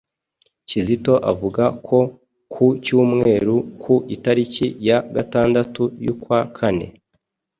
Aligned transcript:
Kizito 0.67 1.13
avuga 1.31 1.63
ko 1.87 1.99
ku 2.53 2.65
cyumweru 2.83 3.55
ku 3.81 3.93
itariki 4.15 4.65
ya 4.87 4.97
gatandatu 5.15 5.83
y'ukwa 6.03 6.39
kane 6.57 6.87